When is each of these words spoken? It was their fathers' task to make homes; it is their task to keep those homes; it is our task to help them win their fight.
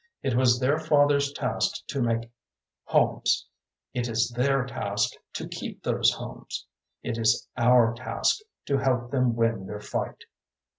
It 0.23 0.33
was 0.35 0.59
their 0.59 0.79
fathers' 0.79 1.31
task 1.31 1.85
to 1.89 2.01
make 2.01 2.31
homes; 2.85 3.45
it 3.93 4.07
is 4.07 4.29
their 4.31 4.65
task 4.65 5.13
to 5.33 5.47
keep 5.47 5.83
those 5.83 6.11
homes; 6.13 6.65
it 7.03 7.19
is 7.19 7.47
our 7.55 7.93
task 7.93 8.39
to 8.65 8.79
help 8.79 9.11
them 9.11 9.35
win 9.35 9.67
their 9.67 9.79
fight. 9.79 10.23